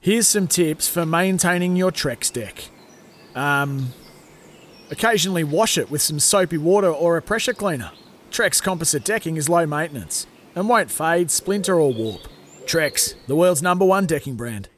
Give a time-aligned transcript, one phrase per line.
[0.00, 2.68] Here's some tips for maintaining your Trex deck.
[3.34, 3.88] Um,
[4.90, 7.90] occasionally wash it with some soapy water or a pressure cleaner.
[8.30, 12.20] Trex composite decking is low maintenance and won't fade, splinter, or warp.
[12.66, 14.68] Trex, the world's number one decking brand.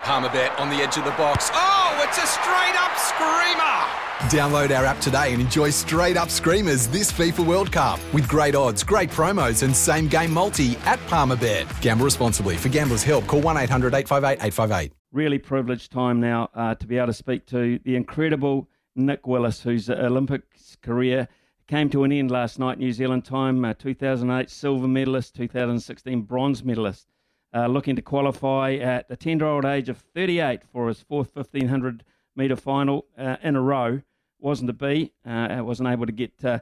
[0.00, 1.50] Palmerbet on the edge of the box.
[1.52, 4.01] Oh, it's a straight up screamer!
[4.30, 8.54] Download our app today and enjoy straight up screamers this FIFA World Cup with great
[8.54, 11.66] odds, great promos, and same game multi at Palmerbet.
[11.82, 12.56] Gamble responsibly.
[12.56, 14.92] For gamblers' help, call 1 800 858 858.
[15.10, 19.60] Really privileged time now uh, to be able to speak to the incredible Nick Willis,
[19.60, 21.26] whose Olympics career
[21.66, 26.62] came to an end last night, New Zealand time, uh, 2008 silver medalist, 2016 bronze
[26.62, 27.08] medalist.
[27.52, 32.04] Uh, looking to qualify at the tender old age of 38 for his fourth 1500
[32.36, 34.00] metre final uh, in a row
[34.42, 35.12] wasn't to be.
[35.24, 36.58] Uh, wasn't able to get uh,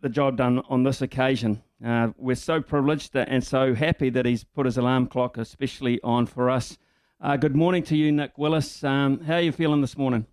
[0.00, 1.62] the job done on this occasion.
[1.84, 6.26] Uh, we're so privileged and so happy that he's put his alarm clock especially on
[6.26, 6.78] for us.
[7.20, 8.84] Uh, good morning to you, Nick Willis.
[8.84, 10.26] Um, how are you feeling this morning?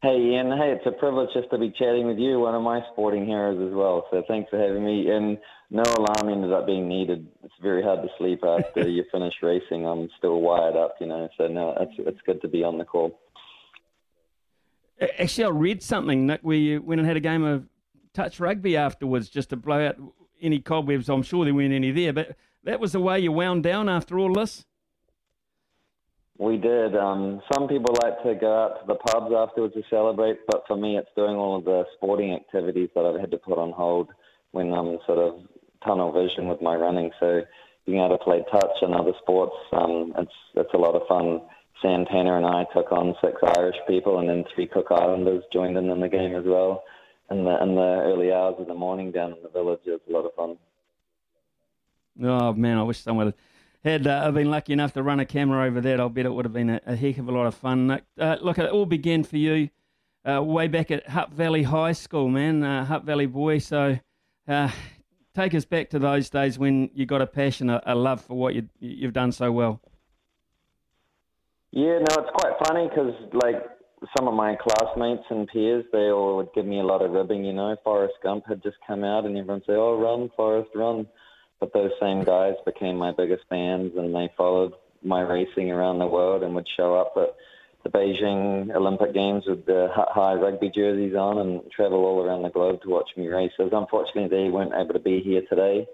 [0.00, 0.52] Hey, Ian.
[0.56, 3.60] Hey, it's a privilege just to be chatting with you, one of my sporting heroes
[3.60, 4.06] as well.
[4.12, 5.10] So thanks for having me.
[5.10, 5.38] And
[5.70, 7.26] no alarm ended up being needed.
[7.42, 9.86] It's very hard to sleep after you finish racing.
[9.86, 11.28] I'm still wired up, you know.
[11.36, 13.18] So no, it's it's good to be on the call.
[15.00, 17.68] Actually, I read something, Nick, where you went and had a game of
[18.14, 19.96] touch rugby afterwards just to blow out
[20.40, 21.08] any cobwebs.
[21.08, 24.18] I'm sure there weren't any there, but that was the way you wound down after
[24.18, 24.64] all this?
[26.38, 26.96] We did.
[26.96, 30.76] Um, some people like to go out to the pubs afterwards to celebrate, but for
[30.76, 34.10] me, it's doing all of the sporting activities that I've had to put on hold
[34.52, 35.40] when I'm sort of
[35.84, 37.10] tunnel vision with my running.
[37.18, 37.42] So
[37.86, 41.40] being able to play touch and other sports, um, it's it's a lot of fun
[41.82, 45.76] Sam Tanner and I took on six Irish people, and then three Cook Islanders joined
[45.76, 46.82] in in the game as well.
[47.30, 50.00] In the in the early hours of the morning down in the village, it was
[50.08, 50.56] a lot of fun.
[52.22, 53.34] Oh man, I wish someone
[53.84, 56.00] had uh, been lucky enough to run a camera over that.
[56.00, 58.00] I'll bet it would have been a, a heck of a lot of fun.
[58.18, 59.70] Uh, look, it all began for you
[60.28, 62.62] uh, way back at Hutt Valley High School, man.
[62.62, 63.58] Uh, Hutt Valley boy.
[63.58, 63.98] So
[64.46, 64.70] uh,
[65.34, 68.34] take us back to those days when you got a passion, a, a love for
[68.34, 69.80] what you, you've done so well.
[71.70, 73.62] Yeah, no, it's quite funny because like
[74.16, 77.44] some of my classmates and peers, they all would give me a lot of ribbing.
[77.44, 81.06] You know, Forrest Gump had just come out, and everyone say, "Oh, run, Forrest, run!"
[81.60, 86.06] But those same guys became my biggest fans, and they followed my racing around the
[86.06, 87.34] world and would show up at
[87.84, 92.50] the Beijing Olympic Games with the high rugby jerseys on and travel all around the
[92.50, 93.52] globe to watch me race.
[93.58, 93.72] races.
[93.72, 95.86] Unfortunately, they weren't able to be here today.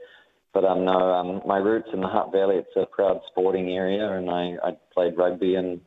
[0.54, 2.56] But um, no, um, my roots in the Hutt Valley.
[2.56, 5.80] It's a proud sporting area, and I, I played rugby and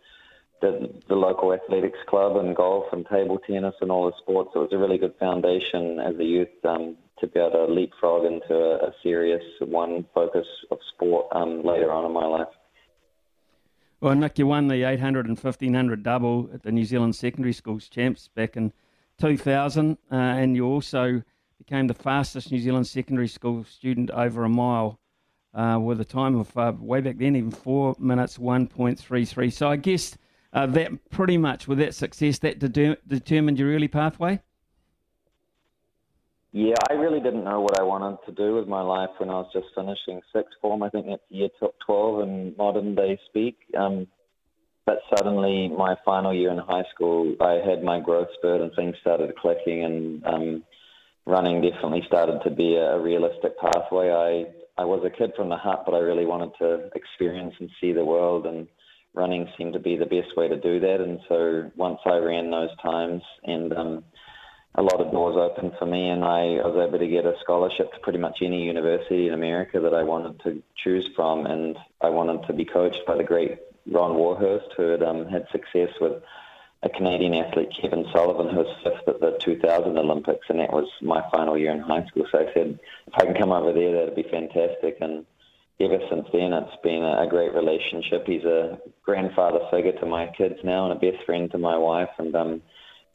[0.62, 4.52] the, the local athletics club and golf and table tennis and all the sports.
[4.54, 8.26] It was a really good foundation as a youth um, to be able to leapfrog
[8.26, 12.48] into a, a serious one focus of sport um, later on in my life.
[14.02, 17.88] Well, Nick, you won the 800 and 1500 double at the New Zealand Secondary Schools
[17.88, 18.74] Champs back in
[19.20, 21.24] 2000, uh, and you also
[21.68, 25.00] became the fastest New Zealand secondary school student over a mile
[25.54, 29.52] uh, with a time of uh, way back then, even four minutes 1.33.
[29.52, 30.18] So I guess
[30.54, 34.40] uh, that pretty much with that success, that de- determined your early pathway.
[36.54, 39.34] Yeah, I really didn't know what I wanted to do with my life when I
[39.34, 40.82] was just finishing sixth form.
[40.84, 41.50] I think that's year
[41.86, 43.58] 12 in modern day speak.
[43.78, 44.08] Um,
[44.86, 48.96] but suddenly, my final year in high school, I had my growth spurt and things
[49.02, 50.64] started clicking, and um,
[51.28, 54.10] running definitely started to be a realistic pathway.
[54.10, 57.70] I I was a kid from the Hutt, but I really wanted to experience and
[57.82, 58.68] see the world, and
[59.14, 61.02] running seemed to be the best way to do that.
[61.02, 64.04] And so once I ran those times, and um,
[64.76, 67.92] a lot of doors opened for me, and I was able to get a scholarship
[67.92, 72.10] to pretty much any university in America that I wanted to choose from, and I
[72.10, 73.58] wanted to be coached by the great
[73.92, 76.22] Ron Warhurst, who had um, had success with
[76.84, 80.88] a Canadian athlete, Kevin Sullivan, who was fifth at the 2000 Olympics, and that was
[81.02, 82.28] my final year in high school.
[82.32, 84.98] So I said, if I can come over there, that'd be fantastic.
[85.02, 85.26] And
[85.80, 88.28] ever since then, it's been a great relationship.
[88.28, 92.10] He's a grandfather figure to my kids now and a best friend to my wife.
[92.20, 92.62] And um,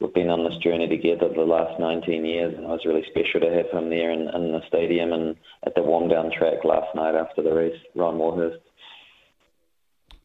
[0.01, 3.39] we've been on this journey together the last 19 years, and it was really special
[3.39, 6.93] to have him there in, in the stadium and at the warm down track last
[6.95, 8.59] night after the race, Ron Warhurst.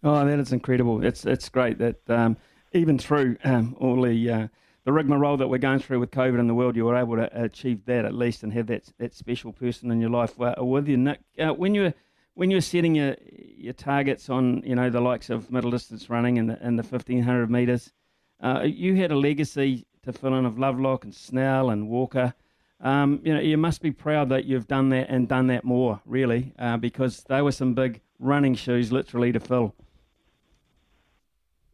[0.02, 1.05] Oh, that is incredible.
[1.05, 2.37] It's it's great that um,
[2.73, 4.49] even through um, all the uh,
[4.85, 7.29] the rigmarole that we're going through with COVID in the world, you were able to
[7.43, 10.88] achieve that at least and have that that special person in your life uh, with
[10.88, 10.97] you.
[10.97, 11.94] Nick, uh, when you were
[12.35, 13.17] when you're setting your
[13.56, 16.82] your targets on you know the likes of middle distance running and the, and the
[16.82, 17.93] 1500 meters,
[18.41, 22.35] uh, you had a legacy to fill in of Lovelock and Snell and Walker.
[22.81, 26.00] Um, you know you must be proud that you've done that and done that more
[26.06, 29.75] really uh, because they were some big running shoes literally to fill.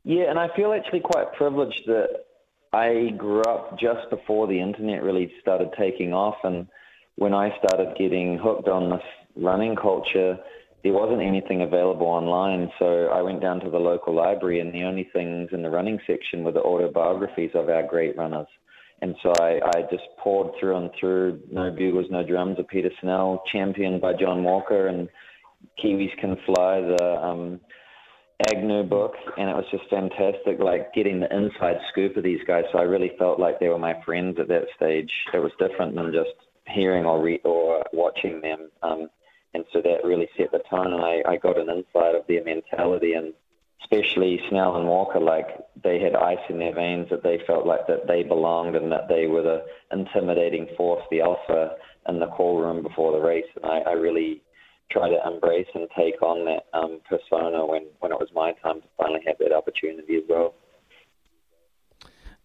[0.04, 2.08] Yeah, and I feel actually quite privileged that
[2.72, 6.66] I grew up just before the internet really started taking off, and
[7.16, 9.04] when I started getting hooked on this
[9.36, 10.36] running culture,
[10.82, 12.70] there wasn't anything available online.
[12.78, 15.98] So I went down to the local library, and the only things in the running
[16.06, 18.48] section were the autobiographies of our great runners.
[19.00, 22.90] And so I, I just poured through and through No Bugles, No Drums of Peter
[23.00, 25.08] Snell, championed by John Walker, and
[25.82, 27.60] Kiwis Can Fly, the um,
[28.50, 32.64] Agnew book, and it was just fantastic, like getting the inside scoop of these guys.
[32.72, 35.10] So I really felt like they were my friends at that stage.
[35.32, 36.34] It was different than just
[36.66, 39.08] hearing or re- or watching them, um,
[39.54, 40.92] and so that really set the tone.
[40.92, 43.34] And I, I got an insight of their mentality, and
[43.84, 45.46] especially Snell and Walker, like
[45.82, 49.08] they had ice in their veins that they felt like that they belonged and that
[49.08, 51.76] they were the intimidating force, the alpha
[52.08, 53.44] in the call room before the race.
[53.56, 54.42] And I, I really
[54.90, 58.80] try to embrace and take on that um, persona when, when it was my time
[58.80, 60.54] to finally have that opportunity as well.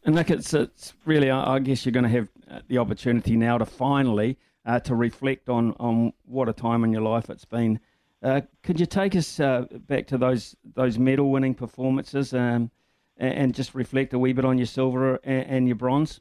[0.04, 3.58] And Nick, it's, it's really, I guess you're going to have uh, the opportunity now
[3.58, 7.80] to finally uh, to reflect on, on what a time in your life it's been.
[8.22, 12.70] Uh, could you take us uh, back to those those medal winning performances um,
[13.18, 16.20] and, and, just reflect a wee bit on your silver and, and your bronze?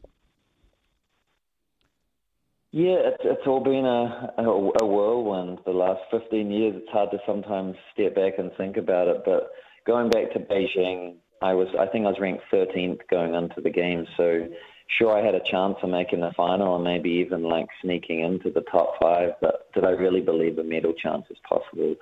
[2.71, 6.75] Yeah, it's, it's all been a, a, a whirlwind the last 15 years.
[6.77, 9.23] It's hard to sometimes step back and think about it.
[9.25, 9.51] But
[9.87, 13.71] going back to Beijing, I was I think I was ranked 13th going into the
[13.71, 14.07] game.
[14.19, 14.49] So
[14.99, 18.51] sure, I had a chance of making the final and maybe even like sneaking into
[18.51, 19.33] the top five.
[19.41, 21.95] But did I really believe a medal chance was possible?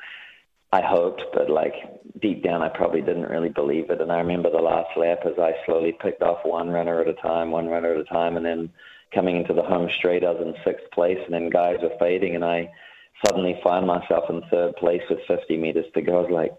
[0.73, 1.75] I hoped, but like
[2.21, 4.01] deep down, I probably didn't really believe it.
[4.01, 7.15] And I remember the last lap as I slowly picked off one runner at a
[7.15, 8.71] time, one runner at a time, and then
[9.15, 12.35] coming into the home straight, I was in sixth place, and then guys were fading,
[12.35, 12.71] and I
[13.25, 16.19] suddenly find myself in third place with 50 meters to go.
[16.19, 16.53] I was like,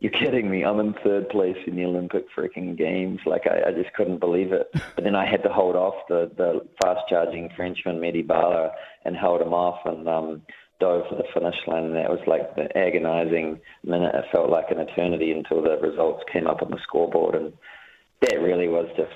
[0.00, 0.62] you're kidding me.
[0.62, 3.20] I'm in third place in the Olympic freaking games.
[3.24, 4.68] Like, I, I just couldn't believe it.
[4.94, 8.70] But then I had to hold off the, the fast charging Frenchman, Mehdi Baala,
[9.04, 10.42] and held him off and um,
[10.80, 11.84] dove for the finish line.
[11.84, 14.14] And that was like the agonizing minute.
[14.14, 17.34] It felt like an eternity until the results came up on the scoreboard.
[17.34, 17.52] And
[18.22, 19.12] that really was just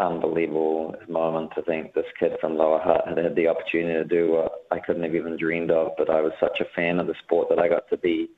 [0.00, 4.32] unbelievable moment to think this kid from Lower Hutt had had the opportunity to do
[4.32, 5.92] what I couldn't have even dreamed of.
[5.96, 8.28] But I was such a fan of the sport that I got to be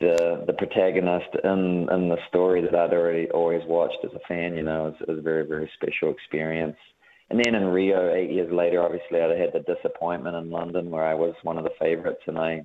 [0.00, 4.56] the the protagonist in in the story that I'd already always watched as a fan.
[4.56, 6.76] You know, it was, it was a very very special experience.
[7.30, 11.04] And then in Rio, eight years later, obviously I had the disappointment in London where
[11.04, 12.62] I was one of the favourites and I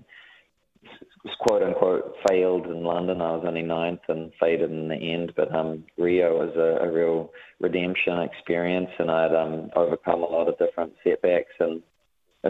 [1.39, 3.21] quote unquote failed in London.
[3.21, 6.91] I was only ninth and faded in the end, but um, Rio was a, a
[6.91, 11.81] real redemption experience, and I'd um, overcome a lot of different setbacks, and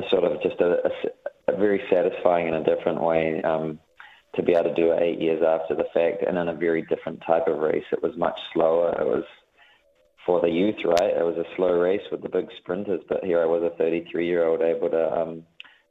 [0.10, 3.80] sort of just a, a, a very satisfying in a different way um,
[4.36, 6.84] to be able to do it eight years after the fact, and in a very
[6.84, 7.86] different type of race.
[7.92, 8.92] It was much slower.
[9.00, 9.24] It was
[10.26, 11.18] for the youth, right?
[11.18, 14.28] It was a slow race with the big sprinters, but here I was a 33
[14.28, 15.44] year old able to um,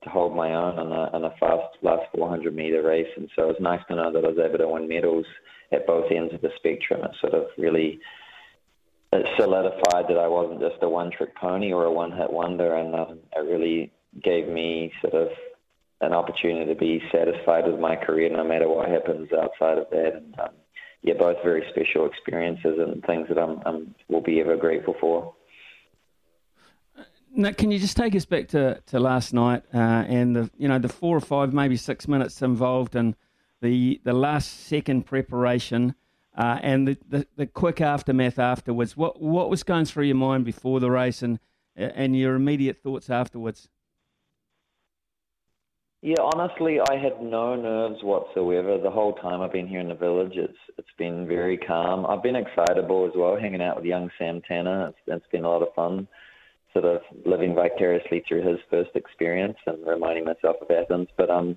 [0.07, 3.09] to hold my own on a, on a fast last 400 meter race.
[3.17, 5.27] And so it was nice to know that I was able to win medals
[5.73, 7.03] at both ends of the spectrum.
[7.05, 8.01] It sort of really
[9.13, 12.75] it solidified that I wasn't just a one trick pony or a one hit wonder.
[12.75, 15.29] And um, it really gave me sort of
[16.01, 20.13] an opportunity to be satisfied with my career no matter what happens outside of that.
[20.17, 20.55] And um,
[21.03, 25.35] yeah, both very special experiences and things that I'm, I'm will be ever grateful for.
[27.37, 30.79] Can you just take us back to, to last night uh, and the you know
[30.79, 33.15] the four or five maybe six minutes involved in
[33.61, 35.95] the the last second preparation
[36.35, 38.97] uh, and the, the, the, quick aftermath afterwards.
[38.97, 41.39] What what was going through your mind before the race and
[41.77, 43.69] and your immediate thoughts afterwards?
[46.01, 49.95] Yeah, honestly, I had no nerves whatsoever the whole time I've been here in the
[49.95, 50.33] village.
[50.37, 52.07] It's it's been very calm.
[52.07, 54.89] I've been excitable as well, hanging out with young Sam Tanner.
[54.89, 56.09] It's, it's been a lot of fun
[56.77, 61.09] sort of living vicariously through his first experience and reminding myself of Athens.
[61.17, 61.57] But um,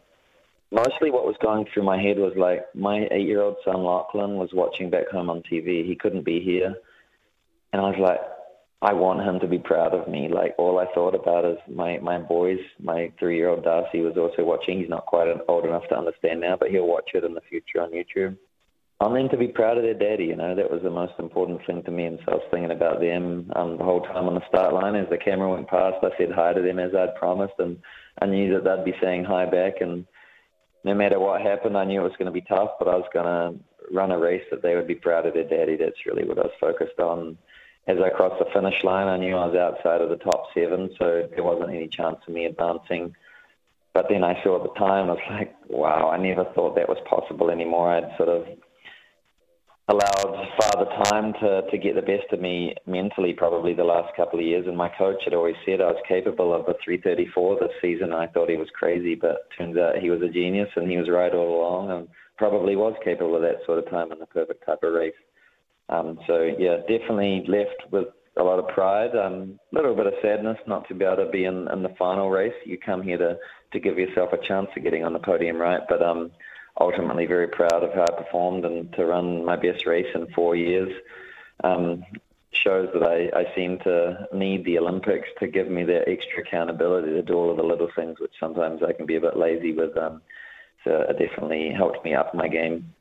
[0.71, 4.89] mostly what was going through my head was like my eight-year-old son Lachlan was watching
[4.89, 5.85] back home on TV.
[5.85, 6.73] He couldn't be here,
[7.73, 8.19] and I was like,
[8.81, 10.29] I want him to be proud of me.
[10.29, 12.59] Like all I thought about is my my boys.
[12.81, 14.79] My three-year-old Darcy was also watching.
[14.79, 17.81] He's not quite old enough to understand now, but he'll watch it in the future
[17.81, 18.37] on YouTube.
[19.01, 20.25] On them to be proud of their daddy.
[20.25, 22.05] You know, that was the most important thing to me.
[22.05, 24.95] And so I was thinking about them um, the whole time on the start line.
[24.95, 27.77] As the camera went past, I said hi to them as I'd promised, and
[28.21, 29.79] I knew that they'd be saying hi back.
[29.79, 30.05] And
[30.83, 33.09] no matter what happened, I knew it was going to be tough, but I was
[33.13, 33.59] going to
[33.93, 35.77] run a race that they would be proud of their daddy.
[35.77, 37.37] That's really what I was focused on.
[37.87, 40.93] As I crossed the finish line, I knew I was outside of the top seven,
[40.99, 43.15] so there wasn't any chance of me advancing.
[43.93, 46.99] But then I saw the time, I was like, wow, I never thought that was
[47.09, 47.89] possible anymore.
[47.89, 48.45] I'd sort of
[49.89, 54.39] allowed father time to, to get the best of me mentally probably the last couple
[54.39, 54.65] of years.
[54.67, 58.13] And my coach had always said I was capable of a 334 this season.
[58.13, 61.09] I thought he was crazy, but turns out he was a genius and he was
[61.09, 64.63] right all along and probably was capable of that sort of time in the perfect
[64.65, 65.13] type of race.
[65.89, 70.13] Um, so, yeah, definitely left with a lot of pride, a um, little bit of
[70.21, 72.53] sadness not to be able to be in, in the final race.
[72.63, 73.37] You come here to,
[73.73, 75.81] to give yourself a chance of getting on the podium, right?
[75.89, 76.31] But um,
[76.79, 80.55] ultimately very proud of how I performed and to run my best race in four
[80.55, 80.91] years.
[81.63, 82.05] Um,
[82.51, 87.11] shows that I, I seem to need the Olympics to give me that extra accountability
[87.11, 89.73] to do all of the little things, which sometimes I can be a bit lazy
[89.73, 89.95] with.
[89.97, 90.21] Um,
[90.83, 92.93] so it definitely helped me up my game.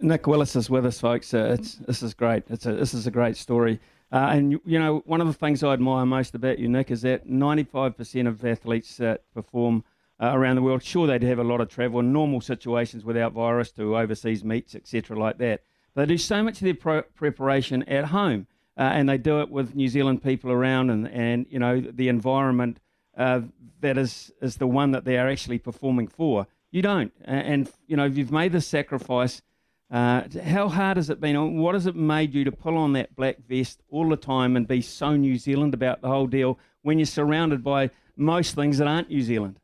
[0.00, 1.32] Nick Willis is with us, folks.
[1.32, 1.56] Uh,
[1.86, 2.44] this is great.
[2.50, 3.80] A, this is a great story.
[4.10, 7.02] Uh, and, you know, one of the things I admire most about you, Nick, is
[7.02, 9.84] that 95% of athletes that perform
[10.22, 10.82] uh, around the world.
[10.82, 14.74] Sure, they'd have a lot of travel in normal situations without virus to overseas meets,
[14.74, 15.62] etc., like that.
[15.94, 18.46] They do so much of their pro- preparation at home,
[18.78, 22.08] uh, and they do it with New Zealand people around, and, and you know the
[22.08, 22.78] environment
[23.16, 23.40] uh,
[23.80, 26.46] that is is the one that they are actually performing for.
[26.70, 29.42] You don't, and you know if you've made the sacrifice.
[29.90, 31.58] Uh, how hard has it been?
[31.58, 34.66] What has it made you to pull on that black vest all the time and
[34.66, 38.86] be so New Zealand about the whole deal when you're surrounded by most things that
[38.86, 39.58] aren't New Zealand?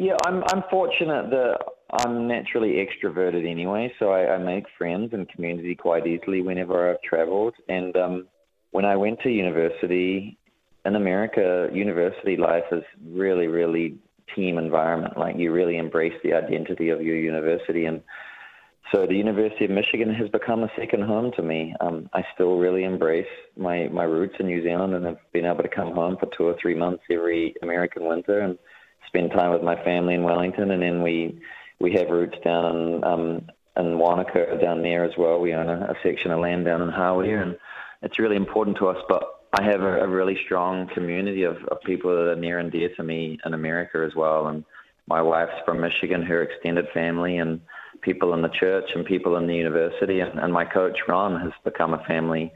[0.00, 1.58] Yeah, I'm I'm fortunate that
[2.04, 7.02] I'm naturally extroverted anyway, so I, I make friends and community quite easily whenever I've
[7.02, 7.54] travelled.
[7.68, 8.28] And um,
[8.70, 10.38] when I went to university
[10.84, 13.96] in America, university life is really, really
[14.36, 15.18] team environment.
[15.18, 18.00] Like you really embrace the identity of your university, and
[18.94, 21.74] so the University of Michigan has become a second home to me.
[21.80, 23.26] Um, I still really embrace
[23.56, 26.44] my my roots in New Zealand, and have been able to come home for two
[26.44, 28.56] or three months every American winter and
[29.08, 31.40] spend time with my family in Wellington, and then we
[31.80, 35.40] we have roots down in um, in Wanaka down there as well.
[35.40, 37.58] We own a, a section of land down in Hawea, and
[38.02, 39.02] it's really important to us.
[39.08, 42.70] But I have a, a really strong community of, of people that are near and
[42.70, 44.48] dear to me in America as well.
[44.48, 44.64] And
[45.06, 47.60] my wife's from Michigan, her extended family, and
[48.02, 51.52] people in the church and people in the university, and, and my coach Ron has
[51.64, 52.52] become a family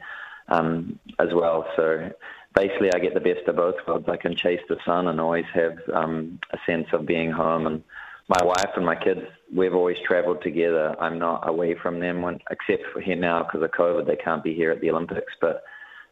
[0.49, 1.65] um, as well.
[1.75, 2.11] So
[2.55, 4.07] basically I get the best of both worlds.
[4.09, 7.67] I can chase the sun and always have um, a sense of being home.
[7.67, 7.83] And
[8.27, 9.21] my wife and my kids,
[9.53, 10.95] we've always travelled together.
[10.99, 14.07] I'm not away from them, when, except for here now because of COVID.
[14.07, 15.63] They can't be here at the Olympics, but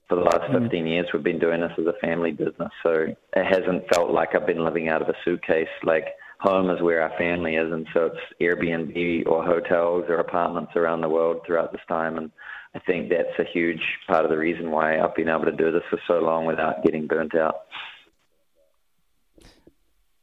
[0.09, 0.63] for the last mm.
[0.63, 2.71] 15 years, we've been doing this as a family business.
[2.83, 5.69] So it hasn't felt like I've been living out of a suitcase.
[5.83, 6.05] Like
[6.39, 11.01] home is where our family is, and so it's Airbnb or hotels or apartments around
[11.01, 12.17] the world throughout this time.
[12.17, 12.31] And
[12.73, 15.71] I think that's a huge part of the reason why I've been able to do
[15.71, 17.65] this for so long without getting burnt out.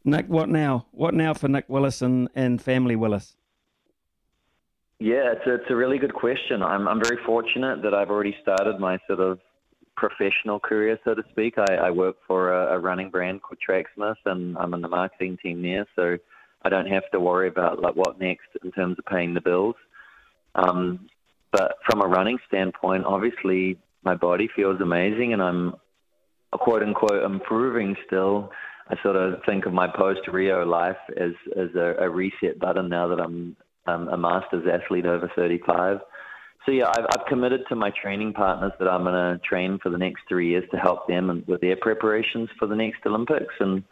[0.04, 0.86] Nick, what now?
[0.92, 3.36] What now for Nick Willis and, and family Willis?
[4.98, 6.62] Yeah, it's a, it's a really good question.
[6.62, 9.38] I'm, I'm very fortunate that I've already started my sort of
[9.96, 11.54] professional career, so to speak.
[11.58, 15.36] I, I work for a, a running brand called Tracksmith, and I'm in the marketing
[15.42, 16.16] team there, so
[16.62, 19.76] I don't have to worry about like what next in terms of paying the bills.
[20.54, 21.08] Um,
[21.52, 25.74] but from a running standpoint, obviously my body feels amazing and I'm
[26.52, 28.50] quote unquote improving still.
[28.88, 32.88] I sort of think of my post Rio life as as a, a, reset button
[32.88, 35.98] now that I'm a masters athlete over 35.
[36.66, 39.90] So yeah, I've, I've committed to my training partners that I'm going to train for
[39.90, 43.54] the next three years to help them with their preparations for the next Olympics.
[43.60, 43.84] And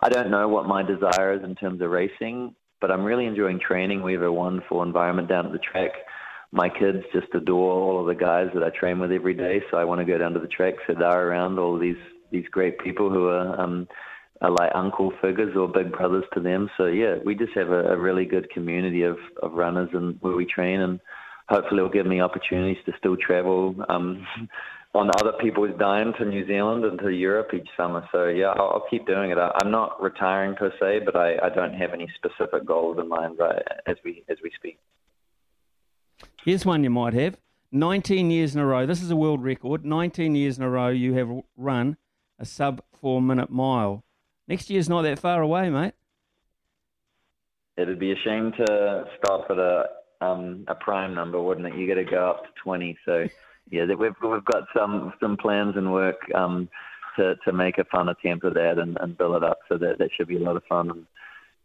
[0.00, 3.58] I don't know what my desire is in terms of racing, but I'm really enjoying
[3.58, 4.02] training.
[4.02, 5.90] We have a wonderful environment down at the track
[6.52, 9.60] my kids just adore all of the guys that I train with every day.
[9.70, 11.96] So I want to go down to the track, sit there around all these
[12.32, 13.88] these great people who are, um,
[14.40, 16.70] are like uncle figures or big brothers to them.
[16.76, 20.36] So yeah, we just have a, a really good community of, of runners and where
[20.36, 21.00] we train, and
[21.48, 23.74] hopefully it'll give me opportunities to still travel.
[23.88, 24.26] Um,
[24.92, 28.04] on other people's dime to New Zealand and to Europe each summer.
[28.10, 29.38] So yeah, I'll, I'll keep doing it.
[29.38, 33.08] I, I'm not retiring per se, but I, I don't have any specific goals in
[33.08, 34.78] mind right as we as we speak.
[36.44, 37.36] Here's one you might have.
[37.72, 38.86] 19 years in a row.
[38.86, 39.84] This is a world record.
[39.84, 41.96] 19 years in a row you have run
[42.38, 44.02] a sub four minute mile.
[44.48, 45.92] Next year's not that far away, mate.
[47.76, 49.84] it'd be a shame to stop at a
[50.22, 51.76] um, a prime number, wouldn't it?
[51.76, 52.98] You got to go up to 20.
[53.04, 53.26] So
[53.70, 56.68] yeah, we've we've got some some plans and work um,
[57.16, 59.60] to to make a fun attempt at that and, and build it up.
[59.68, 61.06] So that that should be a lot of fun.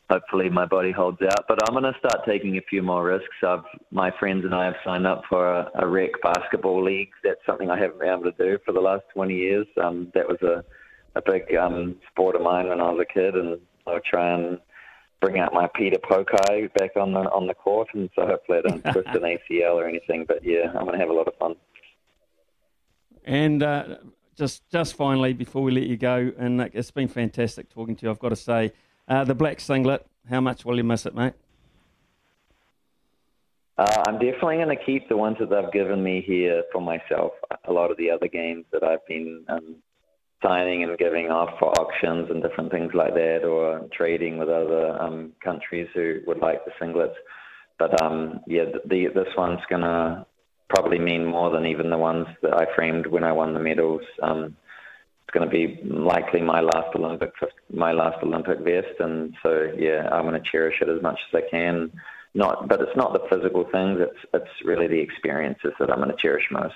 [0.09, 1.45] Hopefully my body holds out.
[1.47, 3.35] But I'm going to start taking a few more risks.
[3.43, 7.09] I've my friends and I have signed up for a, a rec basketball league.
[7.24, 9.67] That's something I haven't been able to do for the last 20 years.
[9.81, 10.63] Um, that was a
[11.15, 14.59] a big um, sport of mine when I was a kid, and I'll try and
[15.21, 18.69] bring out my Peter Pokai back on the on the court, and so hopefully I
[18.69, 20.25] don't twist an ACL or anything.
[20.27, 21.55] But yeah, I'm going to have a lot of fun.
[23.24, 23.97] And uh,
[24.35, 28.12] just just finally, before we let you go, and it's been fantastic talking to you.
[28.12, 28.74] I've got to say,
[29.07, 30.05] uh, the black singlet.
[30.29, 31.33] How much will you miss it, mate?
[33.77, 37.33] Uh, I'm definitely going to keep the ones that they've given me here for myself.
[37.67, 39.75] A lot of the other games that I've been um,
[40.41, 44.97] signing and giving off for auctions and different things like that, or trading with other
[45.01, 47.15] um, countries who would like the singlets.
[47.77, 50.25] But um, yeah, the, this one's gonna
[50.69, 54.01] probably mean more than even the ones that I framed when I won the medals.
[54.21, 54.55] Um,
[55.27, 57.34] it's going to be likely my last Olympic
[57.74, 61.44] my last Olympic vest, and so yeah, I'm going to cherish it as much as
[61.44, 61.91] I can.
[62.36, 66.12] Not, but it's not the physical things; it's it's really the experiences that I'm going
[66.12, 66.75] to cherish most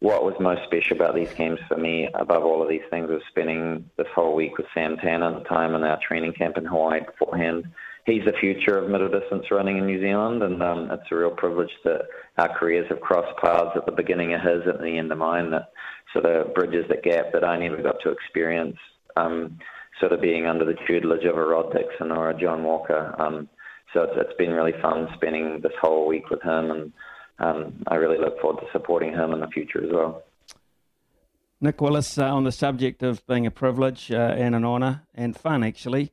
[0.00, 3.22] what was most special about these games for me, above all of these things, was
[3.28, 6.64] spending this whole week with Sam Tan at the time in our training camp in
[6.64, 7.66] Hawaii beforehand.
[8.06, 11.30] He's the future of middle distance running in New Zealand, and um, it's a real
[11.30, 12.06] privilege that
[12.38, 15.50] our careers have crossed paths at the beginning of his, at the end of mine.
[15.50, 15.70] That
[16.12, 18.76] sort of bridges that gap that I never got to experience,
[19.16, 19.58] um,
[20.00, 23.14] sort of being under the tutelage of a Rod Dixon or a John Walker.
[23.18, 23.48] Um,
[23.92, 26.92] so it's, it's been really fun spending this whole week with him and
[27.40, 30.22] um, I really look forward to supporting him in the future as well.
[31.60, 35.36] Nick Willis, uh, on the subject of being a privilege uh, and an honour and
[35.36, 36.12] fun, actually.